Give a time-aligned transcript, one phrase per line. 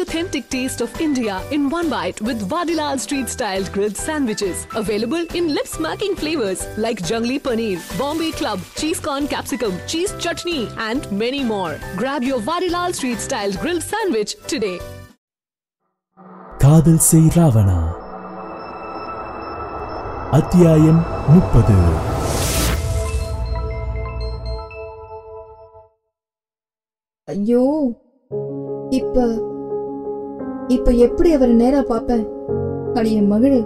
[0.00, 4.66] authentic taste of India in one bite with Vadilal Street Style grilled sandwiches.
[4.74, 10.68] Available in lip smacking flavors like Jungli Paneer, Bombay Club, Cheese Corn Capsicum, Cheese Chutney,
[10.78, 11.78] and many more.
[11.96, 14.78] Grab your Vadilal Street Style grilled sandwich today.
[16.62, 17.80] காதல் செய் ராவணா
[20.30, 21.76] அத்தியாயம் முப்பது
[27.28, 27.62] ஐயோ
[28.90, 29.26] இப்ப
[30.67, 32.27] இப்ப எப்படி அவரை நேரா பாப்பேன்
[32.93, 33.63] அடைய மகளு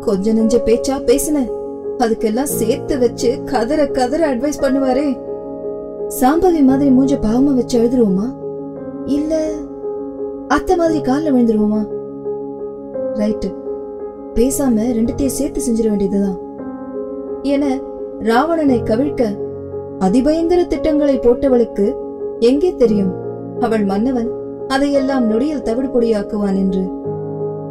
[0.00, 1.38] கொஞ்ச நெஞ்ச பேச்சா பேசுன.
[1.98, 5.18] அதுக்கெல்லாம் சேர்த்து வச்சு கதற கதற அட்வைஸ் பண்ணுவாரே.
[6.20, 8.26] சாம்பவி மாதிரி மூஞ்ச பாவமா வச்சு எழுதுருவோமா
[9.04, 9.44] இல்ல
[10.48, 11.82] அத்தை மாதிரி கால்ல விழுந்துருவோமா?
[13.14, 13.48] ரைட்டு
[14.34, 16.38] பேசாம ரெண்டுத்தையும் சேர்த்து செஞ்சிட வேண்டியதுதான்.
[17.42, 17.80] என
[18.20, 19.22] ராவணனை கவிழ்க்க
[19.98, 21.94] அதிபயங்கர திட்டங்களை போட்டவளுக்கு
[22.38, 23.12] எங்கே தெரியும்?
[23.60, 26.82] அவள் மன்னவன் அதையெல்லாம் நொடியில் தவிடுபொடியாக்குவான் என்று.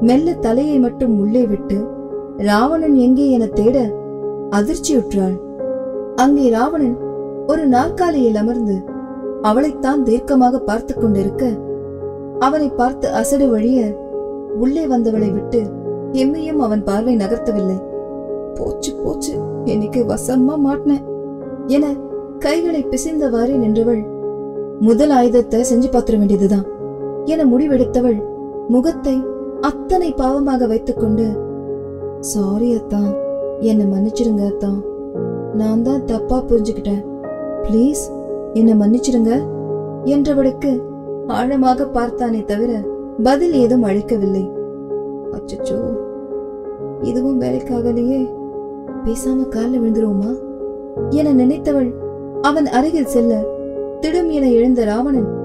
[0.02, 1.78] மெல்ல தலையை மட்டும் உள்ளே விட்டு
[2.50, 3.78] ராவணன் எங்கே என தேட
[4.52, 5.36] அதிர்ச்சியுற்றாள்.
[6.16, 6.98] அங்கே ராவணன்
[7.48, 8.76] ஒரு நாற்காலியில் அமர்ந்து
[9.42, 11.44] அவளைத்தான் தீர்க்கமாக பார்த்து கொண்டிருக்க
[12.40, 13.80] அவனை பார்த்து அசடு வழிய
[14.56, 15.62] உள்ளே வந்தவளை விட்டு
[16.22, 17.78] எம்மையும் அவன் பார்வை நகர்த்தவில்லை.
[18.58, 19.34] போச்சு போச்சு
[19.66, 21.06] இன்னைக்கு வசமா மாட்டினேன்
[21.68, 21.86] என
[22.40, 24.04] கைகளை பிசைந்தவாறே நின்றவள்
[24.80, 26.66] முதல் ஆயுதத்தை செஞ்சு பாத்திர வேண்டியதுதான்.
[27.26, 28.20] என முடிவெடுத்தவள்
[28.68, 29.16] முகத்தை
[29.62, 31.26] அத்தனை பாவமாக வைத்துக்கொண்டு
[32.20, 33.02] சாரி அத்தா
[33.60, 34.72] என்னை மன்னிச்சிருங்க அத்தா.
[35.54, 37.04] நான் தான் தப்பா புரிஞ்சுக்கிட்டேன்.
[37.64, 38.04] ப்ளீஸ்
[38.54, 39.32] என்னை மன்னிச்சிருங்க
[40.06, 40.72] என்றவளுக்கு
[41.28, 42.72] ஆழமாக பார்த்தானே தவிர
[43.24, 44.52] பதில் ஏதும் அழைக்கவில்லை
[45.32, 45.80] அச்சச்சோ
[47.02, 48.22] இதுவும் வேலைக்காகலையே.
[49.06, 50.32] பேசாம காலில் விழுந்துருவோமா?
[51.10, 51.90] என நினைத்தவள்
[52.42, 53.34] அவன் அருகில் செல்ல
[54.02, 55.43] திடும் என எழுந்த ராவணன்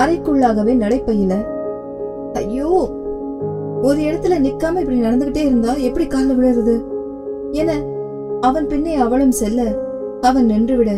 [0.00, 1.32] அறைக்குள்ளாகவே நடைப்பையில.
[2.34, 2.70] ஐயோ!
[3.82, 6.74] ஒரு இடத்துல நிக்காம இப்படி நடந்துகிட்டே இருந்தா எப்படி கால விழுறது?
[7.52, 7.70] என
[8.40, 9.60] அவன் பின்னே அவளும் செல்ல
[10.20, 10.90] அவன் நின்றுவிட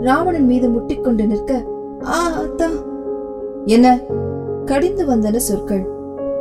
[0.00, 1.52] ராவணன் மீது முட்டிக்கொண்டு நிற்க
[2.08, 2.68] ஆ அத்தா!
[3.66, 3.86] என்ன
[4.64, 5.84] கடிந்து வந்தன சொற்கள்.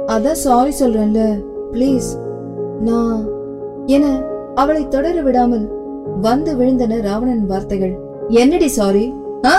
[0.08, 1.22] அதான் சாரி சொல்றேன்ல
[1.72, 2.10] ப்ளீஸ்
[2.80, 3.20] நான்
[3.88, 4.06] என
[4.56, 5.66] அவளை தொடர விடாமல்
[6.22, 7.94] வந்து விழுந்தன ராவணன் வார்த்தைகள்.
[8.36, 9.06] என்னடி சாரி
[9.46, 9.54] ஆ?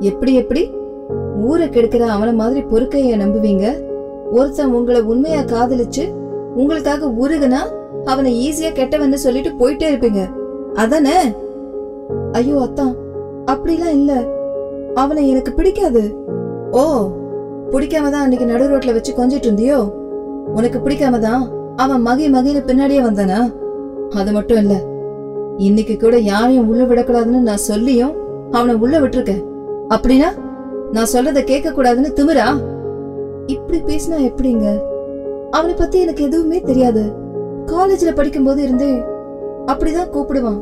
[0.00, 0.62] எப்படி எப்படி?
[1.44, 3.66] ஊரை கெடுக்கிற அவன மாதிரி பொறுக்கைய நம்புவீங்க?
[4.30, 6.04] ஒருத்தன் உங்களை உண்மையா காதலிச்சு
[6.54, 7.60] உங்களுக்காக உருகுனா
[8.04, 10.30] அவனை ஈஸியா கெட்டவன்னு சொல்லிட்டு போயிட்டே இருப்பீங்க.
[10.74, 11.16] அதானே?
[12.32, 12.94] ஐயோ அத்தான்
[13.46, 14.12] அப்படிலாம் இல்ல.
[14.94, 16.02] அவனை எனக்கு பிடிக்காது.
[16.70, 16.82] ஓ
[17.72, 19.92] பிடிக்காம தான் அன்னைக்கு நடு ரோட்ல வச்சு கொஞ்சிட்டு இருந்தியோ?
[20.54, 21.42] உனக்கு பிடிக்காம தான்
[21.76, 23.54] அவன் மகி மகின்னு பின்னாடியே வந்தானா?
[24.10, 24.74] அது மட்டும் இல்ல.
[25.56, 28.14] இன்னைக்கு கூட யாரையும் உள்ள விடக்கூடாதுன்னு நான் சொல்லியும்
[28.50, 29.44] அவனை உள்ள விட்டுருக்கேன்.
[29.88, 30.30] அப்படின்னா?
[30.92, 32.46] நான் சொல்றத கேட்க கூடாதுன்னு திமிரா?
[33.46, 34.66] இப்படி பேசினா எப்படிங்க?
[35.50, 37.12] அவனை பத்தி எனக்கு எதுவுமே தெரியாது.
[37.66, 38.92] காலேஜ்ல படிக்கும்போது இருந்தே
[39.66, 40.60] அப்படிதான் கூப்பிடுவான்.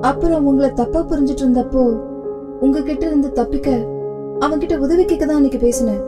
[0.00, 1.82] அப்புறம் உங்களை தப்பா புரிஞ்சிட்டு இருந்தப்போ
[2.60, 3.70] உங்ககிட்ட இருந்து தப்பிக்க
[4.40, 6.02] அவன்கிட்ட உதவி கேட்க தான் அன்னைக்கு பேசினேன்.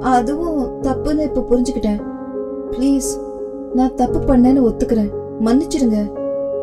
[0.00, 2.00] அதுவும் தப்புன்னு இப்ப புரிஞ்சுக்கிட்டேன்.
[2.70, 3.10] ப்ளீஸ்
[3.74, 5.10] நான் தப்பு பண்ணேன்னு ஒத்துக்கிறேன்.
[5.44, 6.12] மன்னிச்சிடுங்க.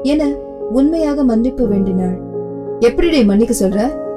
[0.03, 0.27] என
[0.71, 2.17] உண்மையாக மன்னிப்பு வேண்டினாள்.
[2.79, 4.09] எப்படிடே மன்னிக்க சொல்ற?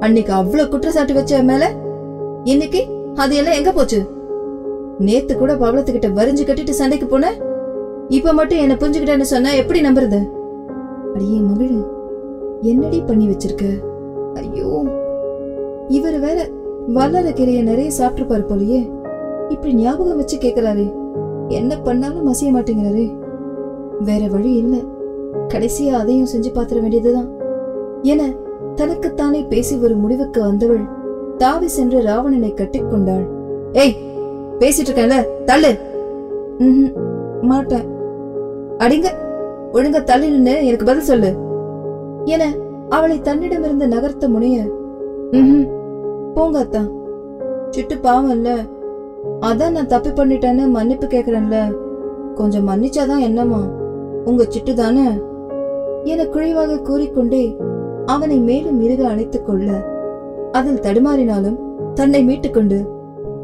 [0.00, 1.72] அன்னைக்கு அவ்வளவு குற்றச்சாட்டு வச்ச மேல?
[2.44, 2.86] இன்னைக்கு?
[3.14, 4.06] அது எல்லாம் எங்க போச்சு?
[4.98, 7.34] நேத்து கூட பவளத்துக்கிட்ட வரிஞ்சு கட்டிட்டு சண்டைக்கு போன?
[8.08, 10.30] இப்ப மட்டும் என்ன புரிஞ்சுக்கிட்டேன்னு சொன்னா எப்படி நம்புறது?
[11.14, 11.82] அடியே மகிழ்
[12.60, 13.80] என்னடி பண்ணி வச்சிருக்க?
[14.34, 14.84] ஐயோ.
[15.88, 16.48] இவர் வேற
[16.94, 18.90] வல்லர கீரைய நிறைய சாப்பிட்டுருப்பாரு போலயே.
[19.48, 20.92] இப்படி ஞாபகம் வச்சு கேக்குறாரு.
[21.48, 23.16] என்ன பண்ணாலும் மசிய மாட்டேங்கிறாரே.
[24.00, 24.84] வேற வழி இல்லை.
[25.48, 27.28] கடைசியா அதையும் செஞ்சு பாத்திர வேண்டியதுதான்.
[28.02, 28.32] என
[28.74, 30.84] தனக்குத்தானே பேசி ஒரு முடிவுக்கு வந்தவள்
[31.36, 33.24] தாவி சென்று ராவணனை கட்டிக்கொண்டாள்
[33.72, 33.94] ஏய்
[34.60, 35.70] பேசிட்டு இருக்கேன்ல தள்ளு.
[37.42, 37.86] மாட்டேன்.
[38.78, 39.08] அடிங்க
[39.72, 41.30] ஒழுங்க தள்ளி நின்னு எனக்கு பதில் சொல்லு.
[42.24, 42.42] என
[42.88, 44.58] அவளை தன்னிடமிருந்து நகர்த்த முனைய
[45.32, 45.66] ம்ஹும்,
[46.34, 46.82] போங்க அத்தா.
[47.70, 48.48] சிட்டு பாவம் இல்ல
[49.40, 51.58] அதான் நான் தப்பு பண்ணிட்டேன்னு மன்னிப்பு கேக்குறேன்ல.
[52.34, 53.60] கொஞ்சம் மன்னிச்சாதான் என்னமா.
[54.24, 55.06] உங்க சிட்டு தானே?
[56.04, 57.44] என குழிவாக கூறிக்கொண்டே
[58.06, 59.86] அவனை மேலும் மிருக அணைத்துக் கொள்ள
[60.52, 61.58] அதில் தடுமாறினாலும்
[61.94, 62.86] தன்னை மீட்டுக்கொண்டு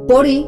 [0.07, 0.47] போடி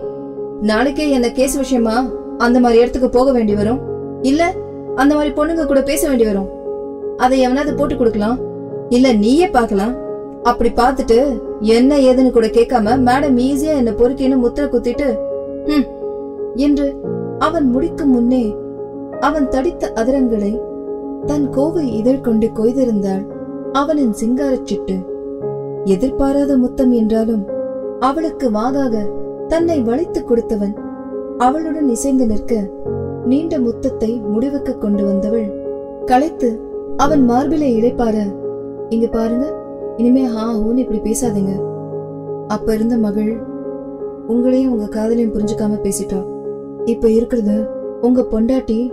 [0.61, 2.11] நாளைக்கே என்ன கேஸ் விஷயமா?
[2.39, 3.81] அந்த மாதிரி இடத்துக்கு போக வேண்டி வரும்.
[4.23, 4.55] இல்ல
[4.95, 6.49] அந்த மாதிரி பொண்ணுங்க கூட பேச வேண்டி வரும்.
[7.17, 8.39] அதை எவனாவது போட்டு கொடுக்கலாம்?
[8.89, 9.95] இல்ல நீயே பார்க்கலாம்.
[10.43, 15.19] அப்படி பார்த்துட்டு என்ன ஏதுன்னு கூட கேட்காம மேடம் ஈஸியா என்ன பொறுக்கின்னு முத்திர குத்திட்டு
[15.67, 15.87] "ஹம்"
[16.55, 16.97] என்று
[17.39, 18.55] அவன் முடிக்கும் முன்னே
[19.21, 20.61] அவன் தடித்த அதிரங்களை
[21.27, 23.27] தன் கோவை இதழ் கொண்டு கொய்திருந்தாள்.
[23.73, 25.05] அவனின் சிங்காரச் சிட்டு.
[25.85, 27.47] எதிர்பாராத முத்தம் என்றாலும்
[28.01, 28.97] அவளுக்கு வாகாக
[29.49, 30.77] தன்னை வளைத்துக் கொடுத்தவன்.
[31.39, 32.71] அவளுடன் இசைந்து நிற்க
[33.25, 35.53] நீண்ட முத்தத்தை முடிவுக்கு கொண்டு வந்தவள்
[36.07, 36.61] களைத்து
[36.97, 38.37] அவன் மார்பிலை இழைப்பார
[38.89, 39.55] இங்க பாருங்க
[39.97, 41.63] இனிமே ஹா ஹூன்னு இப்படி பேசாதீங்க.
[42.49, 43.43] அப்ப இருந்த மகள்
[44.29, 46.27] உங்களையும் உங்க காதலையும் புரிஞ்சுக்காம பேசிட்டா.
[46.85, 47.67] இப்ப இருக்கிறது
[48.01, 48.91] உங்க பொண்டாட்டி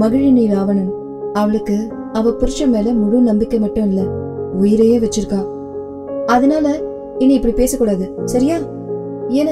[0.00, 0.92] மகிழினி ராவணன்.
[1.32, 4.02] அவளுக்கு அவ புருஷன் மேல முழு நம்பிக்கை மட்டும் இல்ல
[4.52, 5.40] உயிரையே வச்சிருக்கா.
[6.26, 6.66] அதனால
[7.18, 8.58] இனி இப்படி பேசக்கூடாது சரியா?
[9.28, 9.50] என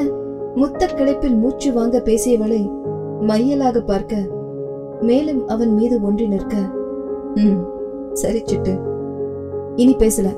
[0.57, 2.61] முத்த கிளைப்பில் மூச்சு வாங்க பேசியவளை
[3.21, 4.17] மையலாக பார்க்க
[5.01, 6.55] மேலும் அவன் மீது ஒன்றி நிற்க
[7.37, 7.61] ம்
[8.13, 8.73] சரி சிட்டு.
[9.77, 10.29] இனி பேசல.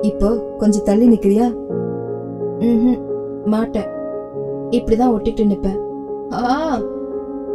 [0.00, 0.28] இப்போ
[0.58, 1.46] கொஞ்சம் தள்ளி நிக்கிறியா?
[2.60, 2.98] ம்ஹும்,
[3.44, 3.88] மாட்டேன்.
[4.70, 5.78] இப்படிதான் ஒட்டிட்டு நிப்பேன்
[6.32, 6.78] ஆ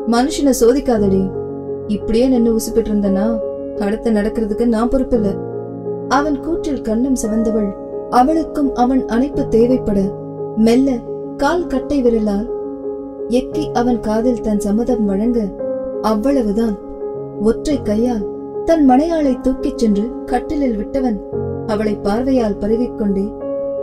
[0.07, 1.21] மனுஷனை சோதிக்காதடி.
[1.87, 3.25] இப்படியே நின்னு உசுப்பிட்டு இருந்தனா?
[3.79, 5.37] அடுத்து நடக்கிறதுக்கு நான் பொறுப்பில்ல.
[6.07, 7.71] அவன் கூற்றில் கண்ணம் சிவந்தவள்.
[8.09, 9.99] அவளுக்கும் அவன் அணைப்பு தேவைப்பட.
[10.55, 10.91] மெல்ல
[11.37, 12.49] கால் கட்டை விரலால்
[13.29, 15.39] எக்கி அவன் காதில் தன் சம்மதம் வழங்க
[16.01, 16.77] அவ்வளவுதான்.
[17.41, 18.27] ஒற்றை கையால்
[18.65, 21.19] தன் மனையாளை தூக்கிச் சென்று கட்டிலில் விட்டவன்
[21.67, 23.33] அவளை பார்வையால் பருகிக்கொண்டே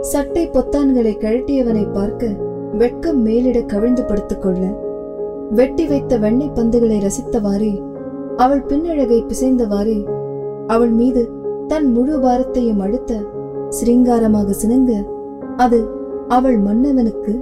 [0.01, 2.27] சட்டை பொத்தான்களை கழட்டியவனை பார்க்க
[2.71, 4.85] வெட்கம் மேலிட கவிழ்ந்து படுத்துக் கொள்ள
[5.51, 7.81] வெட்டி வைத்த வெண்ணெய் பந்துகளை ரசித்தவாறே
[8.37, 9.97] அவள் பின்னழகை பிசைந்தவாறே
[10.67, 11.21] அவள் மீது
[11.67, 13.13] தன் முழு பாரத்தையும் அழுத்த
[13.69, 14.91] சிருங்காரமாக சினுங்க
[15.57, 15.79] அது
[16.27, 17.33] அவள் மன்னவனுக்கு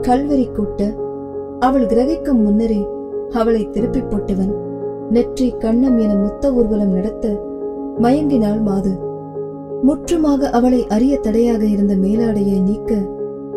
[0.00, 0.80] கல்வெறி கூட்ட
[1.58, 2.80] அவள் கிரகிக்கும் முன்னரே
[3.30, 4.52] அவளை திருப்பி போட்டவன்.
[5.10, 7.26] நெற்றி கண்ணம் என முத்த ஊர்வலம் நடத்த
[7.98, 8.92] மயங்கினாள் மாது.
[9.82, 12.94] முற்றுமாக அவளை அறிய தடையாக இருந்த மேலாடையை நீக்க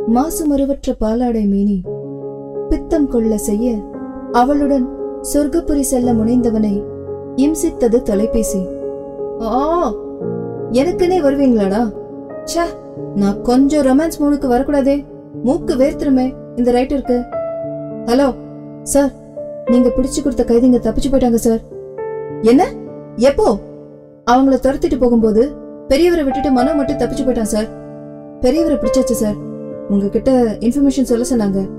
[0.07, 1.77] மாசுமருவற்ற பாலாடை மேனி
[2.69, 3.75] பித்தம் கொள்ள செய்ய
[4.31, 4.85] அவளுடன்
[5.21, 6.83] சொர்க்கப்புரி செல்ல முனைந்தவனை
[7.35, 8.67] இம்சித்தது தொலைபேசி.
[9.41, 9.89] ஆ
[10.71, 11.93] எனக்குனே வருவீங்களாடா?
[12.45, 12.65] ச்சே
[13.15, 15.05] நான் கொஞ்சம் ரொமான்ஸ் மூணுக்கு வரக்கூடாதே.
[15.43, 17.17] மூக்கு வேர்த்துருமே இந்த ரைட்டருக்கு.
[18.05, 18.35] ஹலோ
[18.83, 19.11] சார்
[19.65, 21.59] நீங்க பிடிச்சு கொடுத்த கைதிங்க தப்பிச்சு போயிட்டாங்க சார்.
[22.41, 22.67] என்ன?
[23.15, 23.57] எப்போ?
[24.31, 25.51] அவங்கள துரத்திட்டு போகும்போது
[25.87, 27.67] பெரியவரை விட்டுட்டு மனம் மட்டும் தப்பிச்சு போயிட்டான் சார்.
[28.41, 29.35] பெரியவரை பிடிச்சாச்சு சார்.
[29.89, 31.69] உங்ககிட்ட இன்ஃபர்மேஷன் சொல்ல சொன்னாங்க.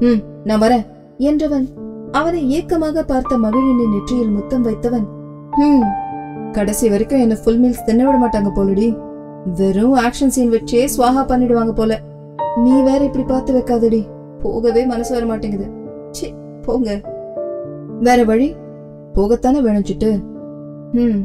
[0.00, 0.86] ம் நான் வரேன்
[1.18, 1.68] என்றவன்
[2.12, 5.06] அவனை ஏக்கமாக பார்த்த மகிழினின் நெற்றியில் முத்தம் வைத்தவன்
[5.50, 6.06] ஹம்
[6.52, 8.98] கடைசி வரைக்கும் என்ன ஃபுல் மீல்ஸ் தின்ன விட மாட்டாங்க போலடி.
[9.56, 12.00] வெறும் ஆக்ஷன் சீன் வச்சே சுவாகா பண்ணிடுவாங்க போல.
[12.56, 14.06] நீ வேற இப்படி பார்த்து வைக்காதடி.
[14.38, 15.70] போகவே மனசு வர மாட்டேங்குது.
[16.10, 17.00] சே போங்க.
[18.00, 18.54] வேற வழி?
[19.14, 20.22] போகத்தானே வேணும் சிட்டு.
[20.92, 21.24] ம்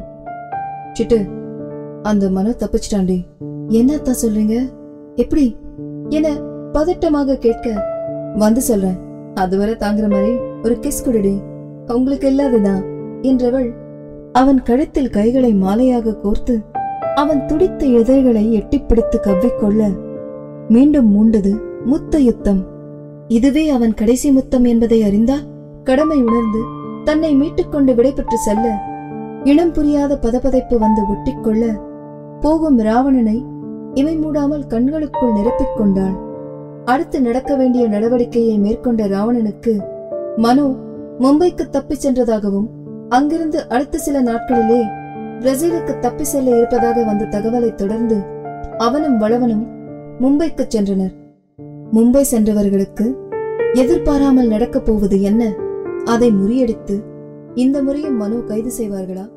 [1.00, 1.30] சிட்டு.
[2.02, 3.26] அந்த மனு தப்பிச்சிட்டாண்டி
[3.70, 4.70] என்னத்தான் சொல்றீங்க?
[5.16, 5.58] எப்படி?
[6.10, 6.30] என
[6.74, 7.86] பதட்டமாக கேட்க
[8.36, 8.98] வந்து சொல்றேன்.
[9.34, 11.34] அதுவரை தாங்குற மாதிரி ஒரு கிஸ் குடுடி.
[11.94, 12.76] உங்களுக்கு இல்லாததா?
[13.22, 13.70] என்றவள்
[14.32, 16.56] அவன் கழுத்தில் கைகளை மாலையாக கோர்த்து
[17.16, 19.82] அவன் துடித்த இதழ்களை எட்டிப்பிடித்து கவ்விக்கொள்ள
[20.68, 21.52] மீண்டும் மூண்டது
[21.86, 22.62] முத்த யுத்தம்
[23.28, 25.46] இதுவே அவன் கடைசி முத்தம் என்பதை அறிந்தால்
[25.84, 26.60] கடமை உணர்ந்து
[27.04, 28.76] தன்னை மீட்டுக்கொண்டு விடைபெற்று செல்ல
[29.44, 31.64] இனம் புரியாத பதபதைப்பு வந்து ஒட்டிக்கொள்ள
[32.40, 33.46] போகும் ராவணனை
[33.94, 36.16] இமை மூடாமல் கண்களுக்குள் நிரப்பிக் கொண்டாள்.
[36.86, 39.74] அடுத்து நடக்க வேண்டிய நடவடிக்கையை மேற்கொண்ட ராவணனுக்கு
[40.38, 40.76] மனு
[41.20, 42.70] மும்பைக்கு தப்பிச் சென்றதாகவும்
[43.10, 44.82] அங்கிருந்து அடுத்த சில நாட்களிலே
[45.40, 48.24] பிரேசிலுக்கு தப்பி செல்ல இருப்பதாக வந்த தகவலை தொடர்ந்து
[48.78, 49.68] அவனும் வளவனும்
[50.20, 51.14] மும்பைக்கு சென்றனர்.
[51.94, 53.18] மும்பை சென்றவர்களுக்கு
[53.74, 55.54] எதிர்பாராமல் நடக்கப் போவது என்ன?
[56.06, 57.04] அதை முறியடித்து
[57.56, 59.30] இந்த முறையும் மனு கைது செய்வார்களா?